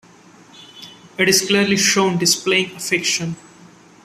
It 1.19 1.29
is 1.29 1.45
clearly 1.45 1.77
shown 1.77 2.17
displaying 2.17 2.75
affection. 2.75 3.35